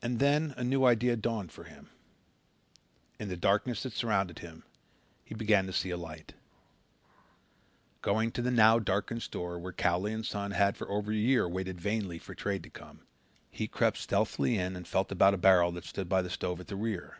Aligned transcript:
And 0.00 0.20
then 0.20 0.54
a 0.56 0.64
new 0.64 0.86
idea 0.86 1.14
dawned 1.14 1.52
for 1.52 1.64
him. 1.64 1.90
In 3.18 3.28
the 3.28 3.36
darkness 3.36 3.82
that 3.82 3.92
surrounded 3.92 4.38
him 4.38 4.64
he 5.22 5.34
began 5.34 5.66
to 5.66 5.72
see 5.74 5.90
a 5.90 5.98
light. 5.98 6.32
Going 8.00 8.32
to 8.32 8.40
the 8.40 8.50
now 8.50 8.78
darkened 8.78 9.20
store, 9.22 9.58
where 9.58 9.74
Cowley 9.74 10.22
& 10.22 10.22
Son 10.22 10.52
had 10.52 10.78
for 10.78 10.88
over 10.88 11.12
a 11.12 11.14
year 11.14 11.46
waited 11.46 11.78
vainly 11.78 12.18
for 12.18 12.34
trade 12.34 12.62
to 12.62 12.70
come, 12.70 13.00
he 13.50 13.68
crept 13.68 13.98
stealthily 13.98 14.56
in 14.56 14.74
and 14.74 14.88
felt 14.88 15.12
about 15.12 15.34
in 15.34 15.34
a 15.34 15.42
barrel 15.42 15.72
that 15.72 15.84
stood 15.84 16.08
by 16.08 16.22
the 16.22 16.30
stove 16.30 16.58
at 16.58 16.68
the 16.68 16.76
rear. 16.76 17.18